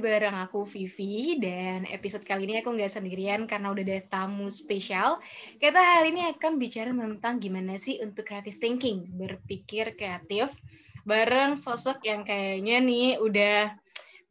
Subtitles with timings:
[0.00, 4.48] Lagi bareng aku Vivi dan episode kali ini aku nggak sendirian karena udah ada tamu
[4.48, 5.20] spesial.
[5.60, 10.56] Kita hari ini akan bicara tentang gimana sih untuk creative thinking, berpikir kreatif
[11.04, 13.76] bareng sosok yang kayaknya nih udah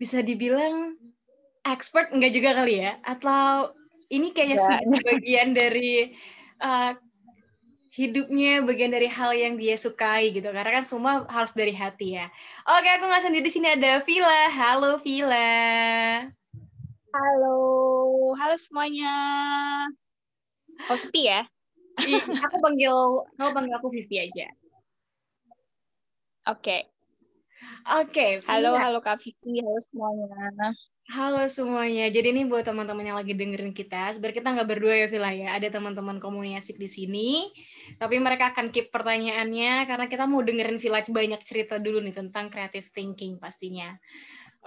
[0.02, 0.98] bisa dibilang
[1.62, 3.70] expert enggak juga kali ya atau
[4.10, 6.18] ini kayaknya sih bagian dari
[6.66, 6.98] uh,
[8.00, 10.48] hidupnya bagian dari hal yang dia sukai gitu.
[10.56, 12.32] Karena kan semua harus dari hati ya.
[12.64, 13.44] Oke aku nggak sendiri.
[13.44, 14.48] Di sini ada Vila.
[14.56, 15.52] Halo Vila.
[17.12, 17.60] Halo.
[18.40, 19.14] Halo semuanya.
[20.88, 21.44] Oh sepi ya?
[22.48, 22.96] Aku panggil
[23.36, 24.48] kamu panggil aku Vivi aja.
[26.48, 26.64] Oke.
[26.64, 26.82] Okay.
[27.84, 29.60] oke okay, halo halo Kak Vivi.
[29.60, 30.72] Halo semuanya
[31.10, 32.06] Halo semuanya.
[32.14, 34.14] Jadi ini buat teman-teman yang lagi dengerin kita.
[34.14, 35.58] Sebenarnya kita nggak berdua ya Vila ya.
[35.58, 37.30] Ada teman-teman komunikasi di sini.
[37.98, 42.54] Tapi mereka akan keep pertanyaannya karena kita mau dengerin Vila banyak cerita dulu nih tentang
[42.54, 43.98] creative thinking pastinya.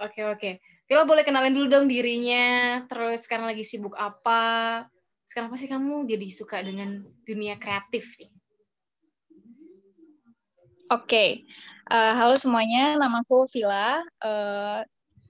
[0.03, 0.59] Oke oke.
[0.83, 2.83] Vila boleh kenalin dulu dong dirinya.
[2.91, 4.83] Terus sekarang lagi sibuk apa?
[5.23, 8.31] Sekarang apa sih kamu jadi suka dengan dunia kreatif nih?
[10.91, 11.07] Oke.
[11.07, 11.29] Okay.
[11.87, 14.03] Uh, eh, halo semuanya, namaku Vila.
[14.19, 14.83] Uh,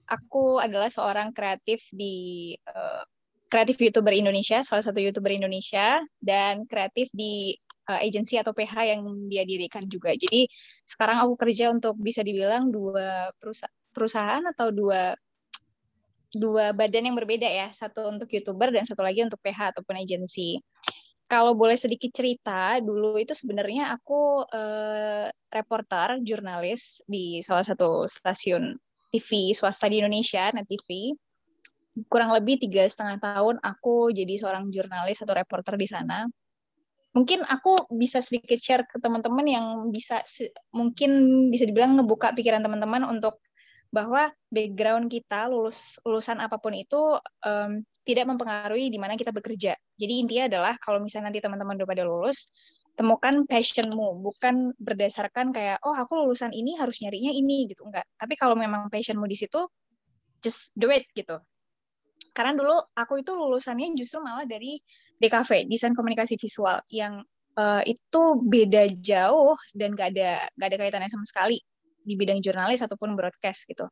[0.08, 3.02] aku adalah seorang kreatif di uh,
[3.48, 7.54] kreatif youtuber Indonesia, salah satu youtuber Indonesia, dan kreatif di
[7.88, 10.16] uh, agensi atau PH yang dia dirikan juga.
[10.16, 10.48] Jadi
[10.84, 15.14] sekarang aku kerja untuk bisa dibilang dua perusahaan, perusahaan atau dua
[16.34, 20.58] dua badan yang berbeda ya, satu untuk youtuber dan satu lagi untuk PH ataupun agensi.
[21.30, 28.76] Kalau boleh sedikit cerita, dulu itu sebenarnya aku uh, reporter, jurnalis di salah satu stasiun
[29.14, 31.14] TV swasta di Indonesia, Net TV.
[32.10, 36.26] Kurang lebih tiga setengah tahun aku jadi seorang jurnalis atau reporter di sana.
[37.14, 40.18] Mungkin aku bisa sedikit share ke teman-teman yang bisa
[40.74, 43.38] mungkin bisa dibilang ngebuka pikiran teman-teman untuk
[43.94, 47.14] bahwa background kita lulus lulusan apa pun itu
[47.46, 49.78] um, tidak mempengaruhi di mana kita bekerja.
[49.94, 52.50] Jadi intinya adalah kalau misalnya nanti teman-teman udah pada lulus,
[52.94, 57.86] temukan passionmu bukan berdasarkan kayak oh aku lulusan ini harus nyarinya ini gitu.
[57.86, 58.06] Enggak.
[58.14, 59.66] Tapi kalau memang passionmu di situ
[60.38, 61.42] just do it gitu.
[62.34, 64.78] Karena dulu aku itu lulusannya justru malah dari
[65.22, 67.22] DKV desain komunikasi visual yang
[67.58, 71.58] uh, itu beda jauh dan gak ada gak ada kaitannya sama sekali
[72.04, 73.86] di bidang jurnalis ataupun broadcast gitu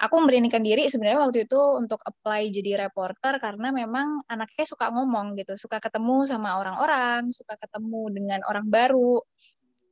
[0.00, 5.36] aku memberanikan diri sebenarnya waktu itu untuk apply jadi reporter karena memang anaknya suka ngomong
[5.36, 9.20] gitu, suka ketemu sama orang-orang, suka ketemu dengan orang baru,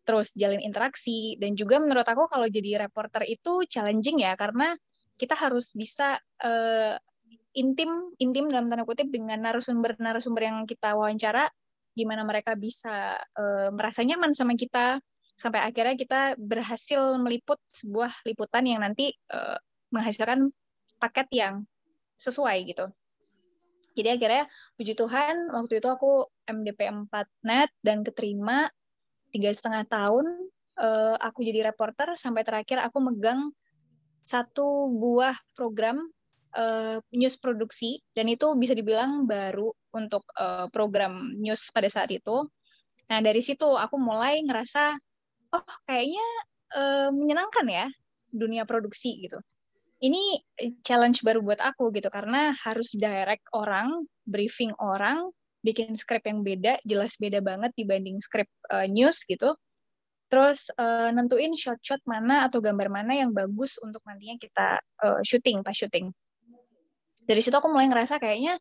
[0.08, 1.36] terus jalin interaksi.
[1.36, 4.72] Dan juga menurut aku kalau jadi reporter itu challenging ya karena
[5.20, 6.96] kita harus bisa uh,
[7.52, 11.52] intim intim dalam tanda kutip dengan narasumber-narasumber yang kita wawancara
[11.92, 15.04] gimana mereka bisa uh, merasa nyaman sama kita.
[15.38, 19.54] Sampai akhirnya kita berhasil meliput sebuah liputan yang nanti uh,
[19.93, 20.53] menghasilkan
[20.99, 21.54] paket yang
[22.19, 22.87] sesuai gitu.
[23.99, 24.44] Jadi akhirnya
[24.78, 27.10] puji Tuhan waktu itu aku MDP 4
[27.47, 28.71] net dan keterima
[29.34, 30.26] tiga setengah tahun
[30.78, 33.50] uh, aku jadi reporter sampai terakhir aku megang
[34.22, 35.99] satu buah program
[36.55, 42.47] uh, news produksi dan itu bisa dibilang baru untuk uh, program news pada saat itu.
[43.10, 44.94] Nah dari situ aku mulai ngerasa
[45.59, 46.26] oh kayaknya
[47.16, 47.88] menyenangkan ya
[48.28, 49.41] dunia produksi gitu
[49.98, 50.38] ini
[50.86, 55.31] challenge baru buat aku gitu karena harus direct orang, briefing orang,
[55.66, 59.58] bikin script yang beda, jelas beda banget dibanding script uh, news gitu.
[60.28, 64.69] Terus uh, nentuin shot-shot mana atau gambar mana yang bagus untuk nantinya kita
[65.03, 66.14] uh, syuting pas syuting.
[67.26, 68.56] Dari situ aku mulai ngerasa kayaknya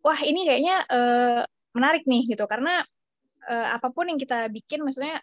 [0.00, 1.42] wah ini kayaknya uh,
[1.74, 2.80] menarik nih gitu karena
[3.50, 5.18] uh, apa pun yang kita bikin maksudnya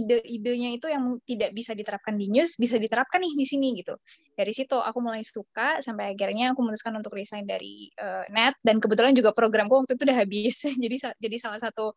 [0.00, 3.94] ide-idenya itu yang tidak bisa diterapkan di news bisa diterapkan nih di sini gitu.
[4.34, 8.82] Dari situ aku mulai suka sampai akhirnya aku memutuskan untuk resign dari uh, net dan
[8.82, 10.56] kebetulan juga programku waktu itu udah habis.
[10.84, 11.94] jadi jadi salah satu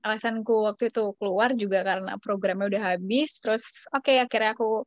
[0.00, 3.42] alasanku waktu itu keluar juga karena programnya udah habis.
[3.42, 4.86] Terus oke okay, akhirnya aku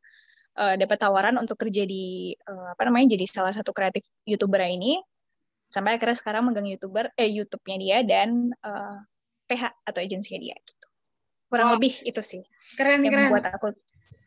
[0.57, 4.97] uh, dapat tawaran untuk kerja di uh, apa namanya jadi salah satu kreatif youtuber ini
[5.73, 9.01] sampai akhirnya sekarang megang youtuber eh YouTube-nya dia dan uh,
[9.49, 10.87] PH atau agensinya dia gitu
[11.49, 11.75] kurang wow.
[11.77, 12.41] lebih itu sih
[12.79, 13.75] keren yang keren membuat aku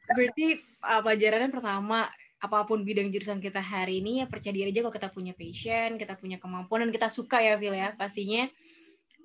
[0.06, 2.06] berarti uh, pelajarannya pertama
[2.36, 5.96] apa pun bidang jurusan kita hari ini ya percaya diri aja kalau kita punya passion
[5.96, 8.46] kita punya kemampuan dan kita suka ya Phil ya pastinya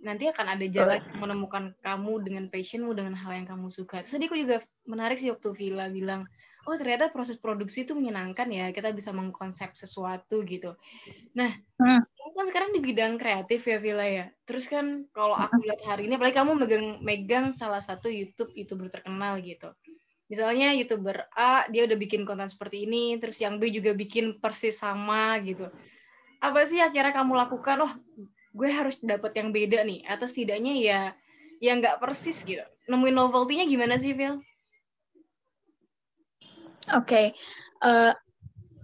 [0.02, 1.18] nanti akan ada jalan oh.
[1.22, 4.02] menemukan kamu dengan passionmu dengan hal yang kamu suka.
[4.02, 4.58] Terus tadi aku juga
[4.90, 6.26] menarik sih waktu Villa bilang,
[6.68, 10.78] oh ternyata proses produksi itu menyenangkan ya, kita bisa mengkonsep sesuatu gitu.
[11.38, 14.26] Nah, hmm kan sekarang di bidang kreatif ya Villa ya.
[14.48, 18.88] Terus kan kalau aku lihat hari ini, apalagi kamu megang megang salah satu YouTube youtuber
[18.88, 19.70] terkenal gitu.
[20.32, 24.80] Misalnya youtuber A dia udah bikin konten seperti ini, terus yang B juga bikin persis
[24.80, 25.68] sama gitu.
[26.40, 27.78] Apa sih akhirnya kamu lakukan?
[27.84, 27.94] Oh,
[28.56, 31.02] gue harus dapat yang beda nih, atau setidaknya ya
[31.62, 32.64] yang nggak persis gitu.
[32.90, 34.42] Nemuin novelty-nya gimana sih, Phil?
[36.92, 37.26] Oke, okay.
[37.88, 38.14] uh, eh,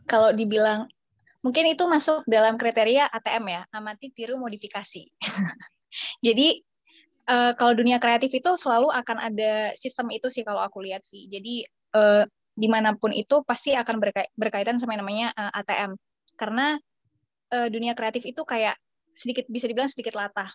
[0.08, 0.88] kalau dibilang
[1.44, 5.04] mungkin itu masuk dalam kriteria ATM ya, amati, tiru, modifikasi.
[6.26, 6.56] Jadi
[7.28, 11.28] uh, kalau dunia kreatif itu selalu akan ada sistem itu sih kalau aku lihat sih.
[11.28, 11.68] Jadi
[12.00, 12.24] uh,
[12.58, 14.00] di mana pun itu pasti akan
[14.34, 16.00] berkaitan sama yang namanya uh, ATM.
[16.40, 16.80] Karena
[17.52, 18.80] uh, dunia kreatif itu kayak
[19.12, 20.50] sedikit bisa dibilang sedikit latah.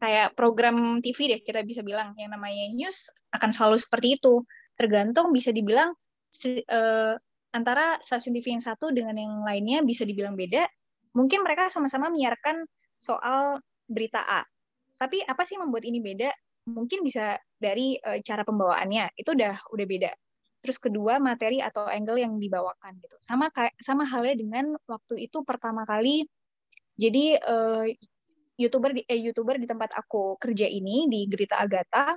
[0.00, 4.44] Kayak program TV deh kita bisa bilang yang namanya news akan selalu seperti itu.
[4.76, 5.92] Tergantung bisa dibilang
[6.44, 7.14] uh,
[7.54, 10.68] antara stasiun TV yang satu dengan yang lainnya bisa dibilang beda.
[11.16, 12.68] Mungkin mereka sama-sama menyiarkan
[13.00, 14.44] soal berita A.
[15.00, 16.28] Tapi apa sih membuat ini beda?
[16.68, 19.16] Mungkin bisa dari uh, cara pembawaannya.
[19.16, 20.12] Itu udah udah beda.
[20.60, 23.16] Terus kedua materi atau angle yang dibawakan gitu.
[23.22, 23.48] Sama
[23.80, 26.26] sama halnya dengan waktu itu pertama kali
[26.96, 27.84] jadi uh,
[28.56, 32.16] youtuber di eh, youtuber di tempat aku kerja ini di Gerita Agatha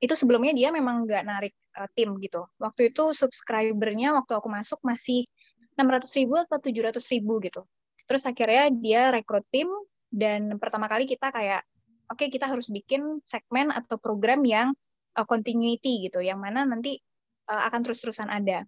[0.00, 2.48] itu sebelumnya dia memang nggak narik uh, tim gitu.
[2.56, 5.28] Waktu itu subscribernya waktu aku masuk masih
[5.76, 7.62] 600 ribu atau 700 ribu gitu.
[8.08, 9.68] Terus akhirnya dia rekrut tim
[10.10, 11.62] dan pertama kali kita kayak
[12.10, 14.72] oke okay, kita harus bikin segmen atau program yang
[15.14, 16.98] uh, continuity gitu, yang mana nanti
[17.52, 18.64] uh, akan terus-terusan ada.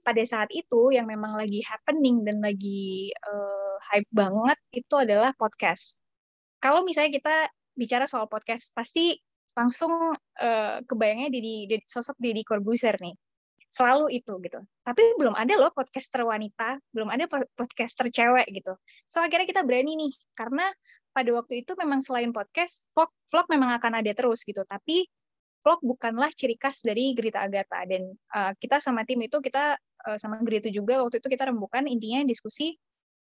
[0.00, 6.00] Pada saat itu yang memang lagi happening dan lagi uh, hype banget itu adalah podcast.
[6.56, 7.36] Kalau misalnya kita
[7.76, 9.16] bicara soal podcast, pasti
[9.54, 13.14] langsung uh, kebayangnya di, sosok Deddy Corbuzier nih.
[13.70, 14.60] Selalu itu gitu.
[14.82, 18.74] Tapi belum ada loh podcaster wanita belum ada podcaster cewek gitu.
[19.06, 20.66] So akhirnya kita berani nih karena
[21.10, 24.66] pada waktu itu memang selain podcast vlog vlog memang akan ada terus gitu.
[24.66, 25.06] Tapi
[25.62, 27.86] vlog bukanlah ciri khas dari Gerita Agatha.
[27.86, 31.86] Dan uh, kita sama tim itu kita uh, sama Gerita juga waktu itu kita rembukan
[31.86, 32.74] intinya diskusi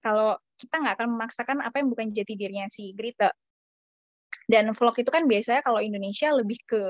[0.05, 3.33] kalau kita nggak akan memaksakan apa yang bukan jati dirinya si Gerita
[4.47, 6.83] dan vlog itu kan biasanya kalau Indonesia lebih ke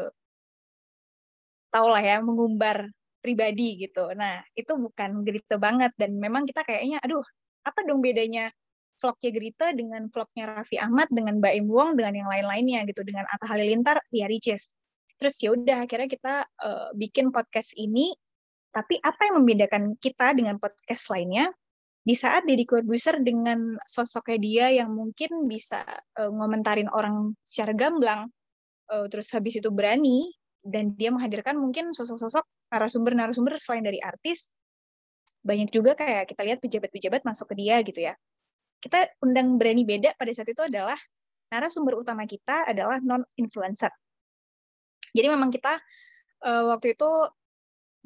[1.73, 2.88] tau lah ya mengumbar
[3.20, 4.12] pribadi gitu.
[4.14, 7.25] Nah itu bukan Gerita banget dan memang kita kayaknya aduh
[7.67, 8.53] apa dong bedanya
[9.00, 13.26] vlognya Gerita dengan vlognya Raffi Ahmad dengan Mbak Im Wong dengan yang lain-lainnya gitu dengan
[13.29, 14.73] Atta Halilintar ya Ricis.
[15.17, 18.12] Terus ya udah akhirnya kita uh, bikin podcast ini
[18.70, 21.49] tapi apa yang membedakan kita dengan podcast lainnya
[22.06, 25.82] di saat Deddy Corbuzier dengan sosoknya dia yang mungkin bisa
[26.14, 28.31] uh, ngomentarin orang secara gamblang,
[28.94, 30.31] uh, terus habis itu berani,
[30.62, 34.55] dan dia menghadirkan mungkin sosok-sosok narasumber-narasumber selain dari artis,
[35.43, 38.14] banyak juga kayak kita lihat pejabat-pejabat masuk ke dia gitu ya.
[38.79, 40.99] Kita undang berani beda pada saat itu adalah
[41.50, 43.91] narasumber utama kita adalah non-influencer.
[45.11, 45.75] Jadi memang kita
[46.47, 47.11] uh, waktu itu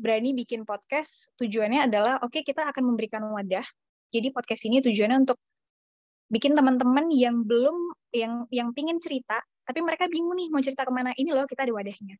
[0.01, 3.65] berani bikin podcast tujuannya adalah oke okay, kita akan memberikan wadah
[4.11, 5.39] jadi podcast ini tujuannya untuk
[6.31, 7.75] bikin teman-teman yang belum
[8.15, 11.15] yang yang pingin cerita tapi mereka bingung nih mau cerita ke mana.
[11.15, 12.19] Ini loh kita ada wadahnya.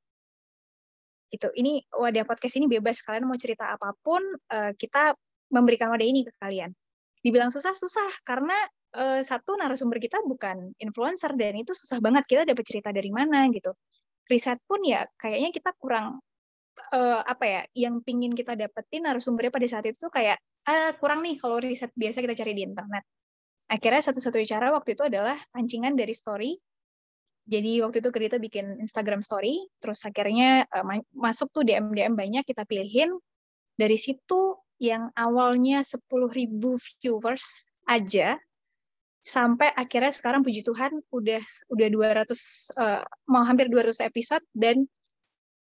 [1.35, 3.03] Itu ini wadah podcast ini bebas.
[3.03, 4.23] Kalian mau cerita apa pun
[4.55, 5.19] uh, kita
[5.51, 6.71] memberikan wadah ini ke kalian.
[7.27, 8.07] Dibilang susah susah.
[8.23, 8.55] Karena
[8.95, 12.23] uh, satu narasumber kita bukan influencer dan itu susah banget.
[12.31, 13.75] Kita dapat cerita dari mana gitu.
[14.31, 16.23] Riset pun ya kayaknya kita kurang
[16.93, 21.21] uh, apa ya yang pingin kita dapetin narasumbernya pada saat itu tuh kayak ah, kurang
[21.25, 23.05] nih kalau riset biasa kita cari di internet.
[23.71, 26.53] Akhirnya satu-satunya cara waktu itu adalah pancingan dari story.
[27.51, 30.85] Jadi waktu itu kita bikin Instagram story, terus akhirnya uh,
[31.15, 33.17] masuk tuh DM DM banyak kita pilihin.
[33.75, 36.01] Dari situ yang awalnya 10.000
[37.01, 38.37] viewers aja
[39.21, 42.33] sampai akhirnya sekarang puji Tuhan udah udah 200
[42.81, 45.00] uh, mau hampir 200 episode dan uh,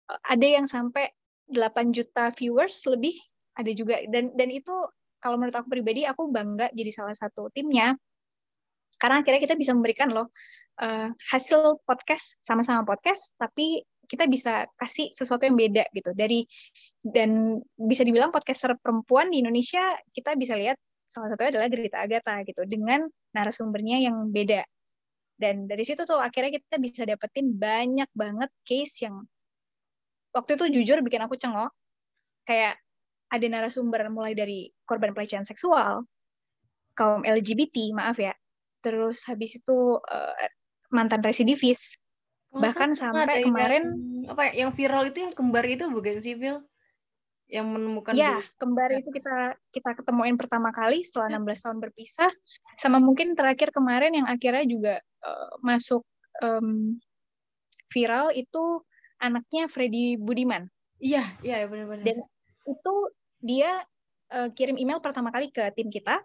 [0.09, 1.09] ada yang sampai
[1.49, 3.17] 8 juta viewers lebih
[3.57, 4.01] ada juga.
[4.09, 4.73] Dan dan itu
[5.21, 7.97] kalau menurut aku pribadi aku bangga jadi salah satu timnya.
[9.01, 10.33] Karena akhirnya kita bisa memberikan loh
[10.81, 16.13] uh, hasil podcast sama-sama podcast tapi kita bisa kasih sesuatu yang beda gitu.
[16.13, 16.45] Dari
[17.05, 20.77] dan bisa dibilang podcaster perempuan di Indonesia kita bisa lihat
[21.09, 24.65] salah satunya adalah Gerita Agatha gitu dengan narasumbernya yang beda.
[25.35, 29.27] Dan dari situ tuh akhirnya kita bisa dapetin banyak banget case yang
[30.35, 31.71] waktu itu jujur bikin aku cengok.
[32.45, 32.77] Kayak
[33.33, 36.05] ada narasumber mulai dari korban pelecehan seksual,
[36.95, 38.35] kaum LGBT, maaf ya,
[38.85, 40.35] terus habis itu uh,
[40.95, 41.99] mantan residivis,
[42.55, 43.91] bahkan sampai kemarin
[44.23, 46.63] yang, apa ya, yang viral itu yang kembar itu bukan sih, Phil?
[47.51, 52.31] Yang menemukan Ya, kembar itu kita kita ketemuin pertama kali setelah 16 tahun berpisah,
[52.79, 54.95] sama mungkin terakhir kemarin yang akhirnya juga
[55.27, 56.07] uh, masuk
[56.41, 56.97] um,
[57.91, 58.85] viral itu
[59.21, 60.71] anaknya Freddy Budiman
[61.03, 62.05] Iya, iya benar-benar.
[62.07, 62.19] Dan
[62.65, 62.95] itu
[63.43, 63.83] dia
[64.33, 66.23] uh, kirim email pertama kali ke tim kita.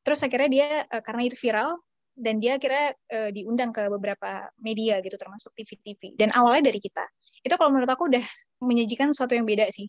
[0.00, 1.76] Terus akhirnya dia uh, karena itu viral
[2.16, 6.16] dan dia kira uh, diundang ke beberapa media gitu termasuk TV-TV.
[6.16, 7.04] Dan awalnya dari kita.
[7.44, 8.24] Itu kalau menurut aku udah
[8.62, 9.88] menyajikan sesuatu yang beda sih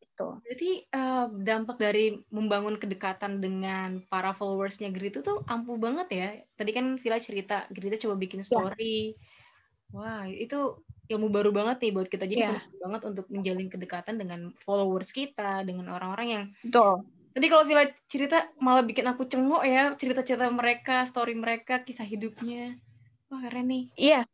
[0.00, 0.36] gitu.
[0.44, 6.28] Berarti uh, dampak dari membangun kedekatan dengan para followersnya Grito tuh ampuh banget ya.
[6.54, 8.46] Tadi kan Villa cerita Grito coba bikin ya.
[8.46, 9.16] story.
[9.16, 9.39] Ya.
[9.90, 10.78] Wah, itu
[11.10, 12.24] ilmu baru banget nih buat kita.
[12.30, 12.54] Jadi ya.
[12.54, 17.06] penting banget untuk menjalin kedekatan dengan followers kita, dengan orang-orang yang Betul.
[17.30, 22.74] Tadi kalau Villa cerita malah bikin aku cengok ya, cerita-cerita mereka, story mereka, kisah hidupnya.
[23.30, 23.86] Wah, keren nih.
[23.94, 24.26] Iya,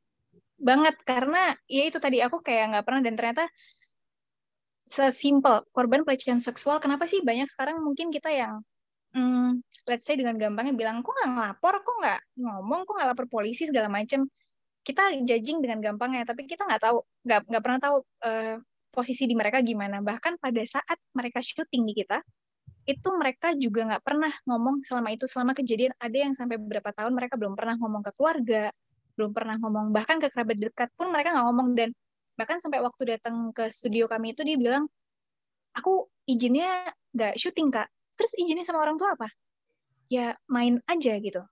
[0.56, 3.44] banget karena ya itu tadi aku kayak nggak pernah dan ternyata
[4.88, 8.64] sesimpel korban pelecehan seksual kenapa sih banyak sekarang mungkin kita yang
[9.12, 13.26] hmm, let's say dengan gampangnya bilang kok nggak ngelapor kok nggak ngomong kok nggak lapor
[13.28, 14.24] polisi segala macam
[14.86, 18.56] kita judging dengan gampangnya tapi kita nggak tahu nggak nggak pernah tahu uh,
[18.94, 19.98] posisi di mereka gimana.
[19.98, 22.22] Bahkan pada saat mereka syuting di kita
[22.86, 25.26] itu mereka juga nggak pernah ngomong selama itu.
[25.26, 28.70] Selama kejadian ada yang sampai beberapa tahun mereka belum pernah ngomong ke keluarga
[29.16, 31.68] belum pernah ngomong bahkan ke kerabat dekat pun mereka nggak ngomong.
[31.74, 31.90] Dan
[32.38, 34.86] bahkan sampai waktu datang ke studio kami itu dia bilang
[35.74, 37.90] aku izinnya nggak syuting kak.
[38.14, 39.28] Terus izinnya sama orang tua apa?
[40.06, 41.42] Ya main aja gitu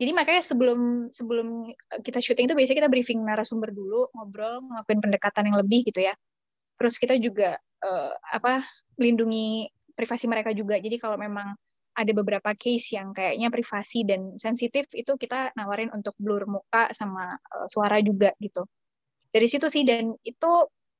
[0.00, 1.68] jadi makanya sebelum sebelum
[2.00, 6.16] kita syuting itu biasanya kita briefing narasumber dulu ngobrol ngelakuin pendekatan yang lebih gitu ya.
[6.80, 8.64] Terus kita juga uh, apa
[8.96, 10.80] melindungi privasi mereka juga.
[10.80, 11.52] Jadi kalau memang
[11.92, 17.28] ada beberapa case yang kayaknya privasi dan sensitif itu kita nawarin untuk blur muka sama
[17.28, 18.64] uh, suara juga gitu.
[19.28, 20.50] Dari situ sih dan itu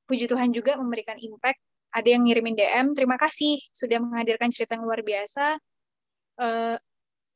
[0.05, 1.57] puji Tuhan juga memberikan impact.
[1.89, 5.57] Ada yang ngirimin DM terima kasih sudah menghadirkan cerita yang luar biasa.
[6.37, 6.77] Uh,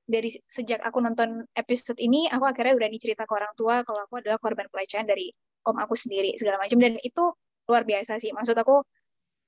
[0.06, 4.22] dari sejak aku nonton episode ini aku akhirnya udah cerita ke orang tua kalau aku
[4.22, 5.34] adalah korban pelecehan dari
[5.66, 7.34] om aku sendiri segala macam dan itu
[7.66, 8.86] luar biasa sih maksud aku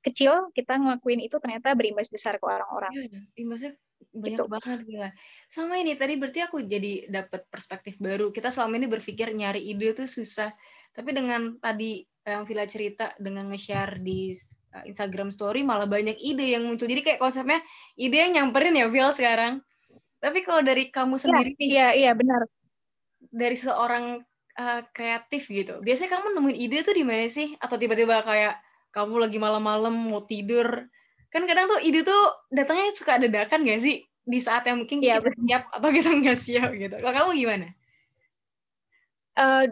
[0.02, 2.92] kecil kita ngelakuin itu ternyata berimbas besar ke orang-orang.
[2.96, 3.72] Iya, imbasnya
[4.14, 4.44] banyak gitu.
[4.48, 5.10] banget gila.
[5.50, 8.32] Sama ini tadi berarti aku jadi dapat perspektif baru.
[8.32, 10.54] Kita selama ini berpikir nyari ide tuh susah.
[10.96, 14.32] Tapi dengan tadi yang Villa cerita dengan nge-share di
[14.76, 16.88] uh, Instagram story malah banyak ide yang muncul.
[16.88, 17.60] Jadi kayak konsepnya
[18.00, 19.60] ide yang nyamperin ya Vil sekarang.
[20.18, 22.42] Tapi kalau dari kamu iya, sendiri ya, nih, iya iya benar.
[23.30, 24.06] Dari seorang
[24.58, 25.80] uh, kreatif gitu.
[25.86, 27.54] Biasanya kamu nemuin ide tuh di mana sih?
[27.62, 28.58] Atau tiba-tiba kayak
[28.94, 30.90] kamu lagi malam-malam mau tidur.
[31.30, 34.06] Kan kadang tuh ide tuh datangnya suka dadakan gak sih?
[34.28, 36.96] Di saat yang mungkin ya, kita siap atau kita nggak siap gitu.
[37.00, 37.68] Kalau kamu gimana?
[39.38, 39.64] uh,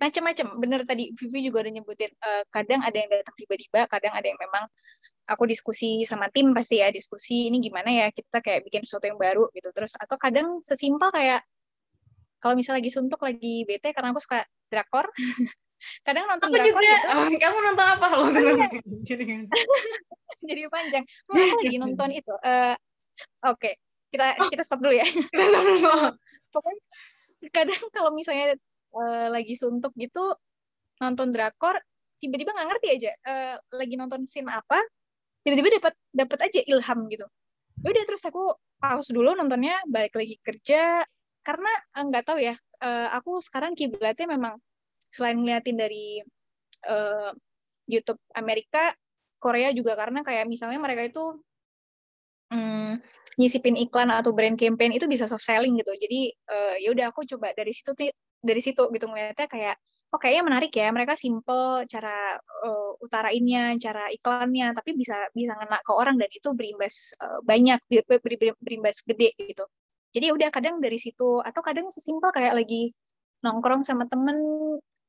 [0.00, 0.46] macam-macam.
[0.58, 4.40] Bener tadi Vivi juga udah nyebutin uh, kadang ada yang datang tiba-tiba, kadang ada yang
[4.40, 4.64] memang
[5.26, 9.20] aku diskusi sama tim pasti ya diskusi ini gimana ya kita kayak bikin sesuatu yang
[9.20, 9.68] baru gitu.
[9.74, 11.44] Terus atau kadang sesimpel kayak
[12.40, 15.12] kalau misalnya lagi suntuk lagi bete karena aku suka drakor
[16.06, 16.96] kadang nonton aku drakor juga.
[16.96, 17.08] gitu.
[17.12, 18.18] Oh, kamu nonton apa lo
[20.48, 21.04] jadi panjang.
[21.28, 22.34] Aku lagi nonton itu?
[22.40, 22.72] Uh,
[23.44, 23.74] oke okay.
[24.08, 25.04] kita kita stop dulu ya.
[26.54, 26.82] Pokoknya
[27.52, 28.56] kadang kalau misalnya
[28.96, 30.36] uh, lagi suntuk gitu
[31.00, 31.80] nonton drakor
[32.20, 34.76] tiba-tiba nggak ngerti aja uh, lagi nonton scene apa
[35.44, 37.26] tiba-tiba dapat dapat aja ilham gitu.
[37.80, 41.04] Ya udah terus aku pause dulu nontonnya balik lagi kerja.
[41.40, 42.54] Karena eh, nggak tahu ya
[42.84, 44.60] uh, aku sekarang kiblatnya memang
[45.08, 46.20] selain ngeliatin dari
[46.88, 47.32] uh,
[47.88, 48.92] YouTube Amerika
[49.40, 49.96] Korea juga.
[49.96, 51.24] Karena kayak misalnya mereka itu
[52.52, 53.00] hmm,
[53.40, 55.96] nyisipin iklan atau brand campaign itu bisa soft selling gitu.
[55.96, 57.96] Jadi uh, ya udah aku coba dari situ
[58.40, 59.76] dari situ gitu ngeliatnya kayak
[60.10, 62.34] oh kayaknya menarik ya mereka simple cara
[62.66, 67.78] uh, utarainnya cara iklannya tapi bisa bisa ngena ke orang dan itu berimbas uh, banyak
[68.58, 69.64] berimbas gede gitu.
[70.10, 72.90] Jadi udah kadang dari situ atau kadang sesimpel kayak lagi
[73.46, 74.36] nongkrong sama temen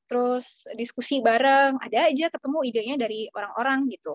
[0.06, 4.14] terus diskusi bareng ada aja ketemu idenya dari orang-orang gitu.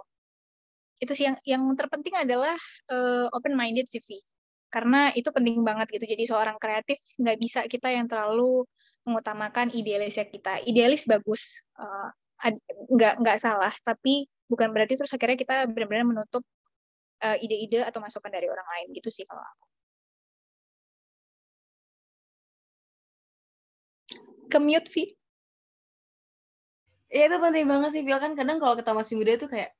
[1.02, 2.54] Itu sih yang yang terpenting adalah
[2.94, 4.22] uh, open minded CV
[4.70, 8.66] karena itu penting banget gitu jadi seorang kreatif nggak bisa kita yang terlalu
[9.06, 10.60] mengutamakan idealisnya kita.
[10.66, 12.10] Idealis bagus, uh,
[12.92, 16.42] nggak salah, tapi bukan berarti terus akhirnya kita benar-benar menutup
[17.22, 19.64] uh, ide-ide atau masukan dari orang lain gitu sih kalau aku.
[24.46, 25.10] Commute fee.
[27.10, 28.18] Ya itu penting banget sih, Phil.
[28.18, 29.70] Kan kadang kalau kita masih muda tuh kayak,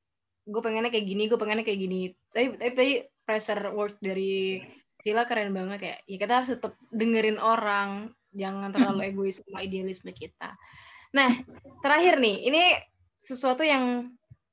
[0.47, 2.01] gue pengennya kayak gini, gue pengennya kayak gini.
[2.31, 2.93] Tapi, tapi, tapi
[3.27, 4.63] pressure work dari
[5.03, 5.95] Villa keren banget ya.
[6.07, 10.55] Ya kita harus tetap dengerin orang, jangan terlalu egois sama idealisme kita.
[11.17, 11.33] Nah,
[11.81, 12.63] terakhir nih, ini
[13.19, 14.13] sesuatu yang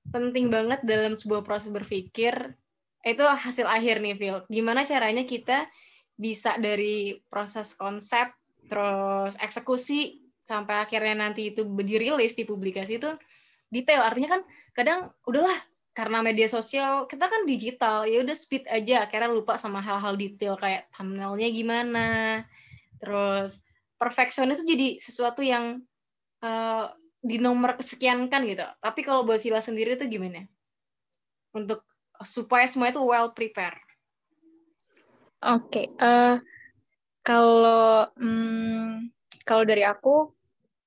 [0.10, 2.56] penting banget dalam sebuah proses berpikir,
[3.04, 4.38] itu hasil akhir nih, Phil.
[4.48, 5.68] Gimana caranya kita
[6.16, 8.32] bisa dari proses konsep,
[8.72, 13.16] terus eksekusi, sampai akhirnya nanti itu dirilis di publikasi itu
[13.72, 14.42] detail artinya kan
[14.76, 15.56] kadang udahlah
[15.96, 20.60] karena media sosial kita kan digital ya udah speed aja akhirnya lupa sama hal-hal detail
[20.60, 22.08] kayak thumbnailnya gimana
[23.00, 23.64] terus
[24.04, 25.80] perfeksion itu jadi sesuatu yang
[26.44, 26.92] uh,
[27.24, 28.68] di nomor kesekian kan gitu.
[28.84, 30.44] Tapi kalau buat Villa sendiri itu gimana?
[31.56, 31.88] Untuk
[32.24, 33.78] supaya semua itu well prepare
[35.44, 35.86] oke okay.
[36.00, 36.36] uh, eh,
[37.24, 39.12] kalau hmm,
[39.44, 40.32] kalau dari aku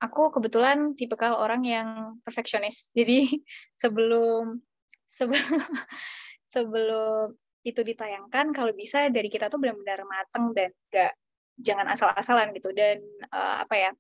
[0.01, 1.89] aku kebetulan tipe orang yang
[2.25, 2.93] perfeksionis.
[2.93, 3.41] Jadi
[3.81, 4.61] sebelum
[5.05, 5.61] sebelum
[6.53, 7.33] sebelum
[7.67, 11.13] itu ditayangkan kalau bisa dari kita tuh benar-benar mateng dan gak
[11.61, 12.73] jangan asal-asalan gitu.
[12.73, 13.01] Dan
[13.33, 13.91] uh, apa ya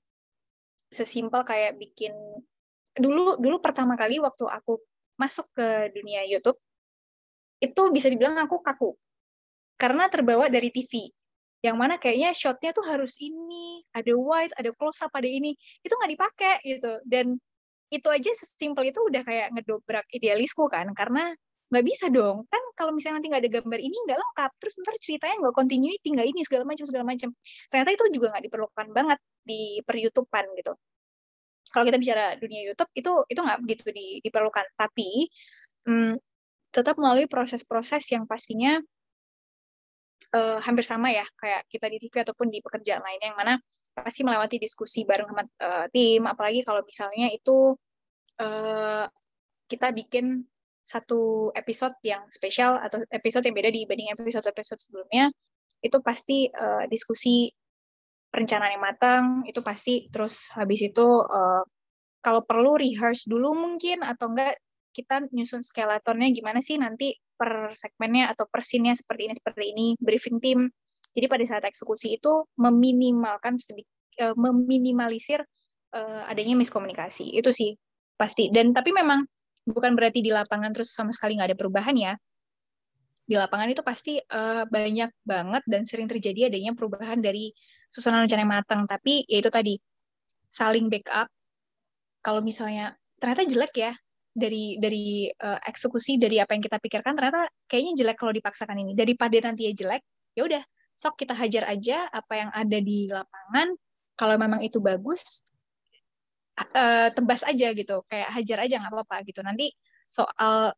[0.92, 2.12] sesimpel kayak bikin
[2.96, 4.80] dulu dulu pertama kali waktu aku
[5.20, 6.56] masuk ke dunia YouTube
[7.60, 8.92] itu bisa dibilang aku kaku.
[9.76, 11.08] Karena terbawa dari TV
[11.64, 15.56] yang mana kayaknya shotnya tuh harus ini ada wide ada close up ada ini.
[15.84, 16.92] Itu nggak dipakai gitu.
[17.04, 17.36] Dan
[17.86, 20.92] itu aja sesimpel itu udah kayak ngedobrak idealisku kan.
[20.92, 21.32] Karena
[21.66, 22.46] nggak bisa dong.
[22.46, 24.50] Kan kalau misalnya nanti nggak ada gambar ini nggak lengkap.
[24.62, 27.28] Terus ntar ceritanya nggak continuity nggak ini segala macam segala macam.
[27.70, 30.72] Ternyata itu juga nggak diperlukan banget di per YouTubean gitu.
[31.70, 34.66] Kalau kita bicara dunia YouTube itu itu nggak begitu di, diperlukan.
[34.78, 35.26] Tapi
[35.90, 36.14] hmm,
[36.70, 38.78] tetap melalui proses-proses yang pastinya
[40.36, 43.54] uh, hampir sama ya kayak kita di TV ataupun di pekerjaan lainnya yang mana
[43.96, 46.22] pasti melewati diskusi bareng sama uh, tim.
[46.30, 47.74] Apalagi kalau misalnya itu
[48.38, 49.04] uh,
[49.66, 50.46] kita bikin
[50.86, 55.34] satu episode yang spesial atau episode yang beda dibanding episode-episode sebelumnya
[55.82, 57.50] itu pasti uh, diskusi
[58.30, 61.62] perencanaan yang matang itu pasti terus habis itu uh,
[62.22, 64.54] kalau perlu rehearse dulu mungkin atau enggak
[64.94, 69.86] kita nyusun skeletonnya gimana sih nanti per segmennya atau per scene-nya seperti ini seperti ini
[70.00, 70.70] briefing tim
[71.16, 73.88] jadi pada saat eksekusi itu meminimalkan sedikit
[74.20, 75.40] uh, meminimalisir
[75.96, 77.32] uh, adanya miskomunikasi.
[77.32, 77.72] Itu sih
[78.20, 78.52] pasti.
[78.52, 79.24] Dan tapi memang
[79.66, 82.14] bukan berarti di lapangan terus sama sekali nggak ada perubahan ya.
[83.26, 87.50] Di lapangan itu pasti uh, banyak banget dan sering terjadi adanya perubahan dari
[87.90, 88.86] susunan rencana yang matang.
[88.86, 89.74] Tapi ya itu tadi
[90.46, 91.26] saling backup.
[92.22, 93.92] Kalau misalnya ternyata jelek ya
[94.36, 98.92] dari dari uh, eksekusi dari apa yang kita pikirkan ternyata kayaknya jelek kalau dipaksakan ini
[98.92, 100.04] daripada nanti ya jelek
[100.36, 103.72] ya udah sok kita hajar aja apa yang ada di lapangan
[104.12, 105.40] kalau memang itu bagus
[106.56, 109.40] uh, tebas aja gitu kayak hajar aja nggak apa-apa gitu.
[109.44, 109.72] Nanti
[110.08, 110.72] soal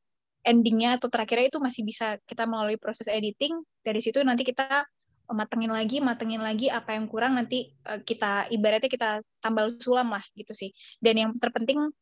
[0.46, 3.54] endingnya atau terakhirnya itu masih bisa kita melalui proses editing.
[3.82, 4.86] Dari situ nanti kita
[5.28, 9.10] matengin lagi matengin lagi apa yang kurang nanti uh, kita ibaratnya kita
[9.44, 10.70] tambal sulam lah gitu sih.
[10.98, 11.92] Dan yang terpenting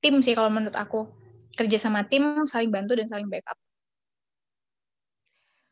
[0.00, 1.08] tim sih kalau menurut aku.
[1.56, 3.56] Kerja sama tim saling bantu dan saling backup.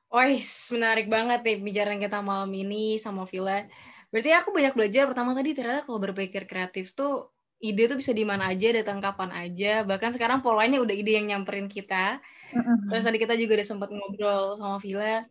[0.08, 0.30] Wah,
[0.72, 3.66] menarik banget nih pembicaraan kita malam ini sama Villa.
[4.14, 5.10] Berarti aku banyak belajar.
[5.10, 7.33] Pertama tadi ternyata kalau berpikir kreatif tuh
[7.64, 9.81] ide tuh bisa di mana aja, datang kapan aja.
[9.88, 12.20] Bahkan sekarang polanya udah ide yang nyamperin kita.
[12.92, 15.24] Terus tadi kita juga udah sempat ngobrol sama Villa.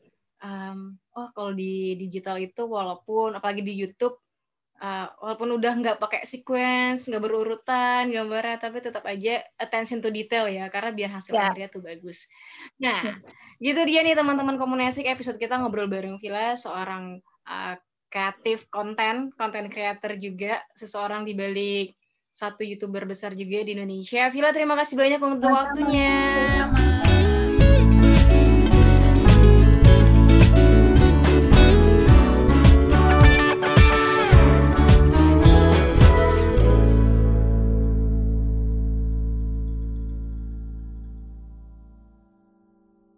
[0.43, 4.19] Um, oh kalau di digital itu walaupun apalagi di YouTube
[4.83, 10.51] uh, walaupun udah nggak pakai sequence, nggak berurutan gambarnya, tapi tetap aja attention to detail
[10.51, 11.47] ya, karena biar hasil yeah.
[11.47, 12.27] akhirnya tuh bagus.
[12.83, 13.17] Nah, yeah.
[13.63, 17.79] gitu dia nih teman-teman komunikasi episode kita ngobrol bareng Villa, seorang uh,
[18.11, 21.95] kreatif konten, konten creator juga, seseorang di balik
[22.33, 24.25] satu youtuber besar juga di Indonesia.
[24.33, 26.73] Villa, terima kasih banyak untuk waktunya.